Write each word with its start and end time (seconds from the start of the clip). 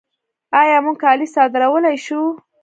آیا 0.59 0.77
موږ 0.85 0.97
کالي 1.03 1.27
صادرولی 1.35 1.97
شو؟ 2.05 2.21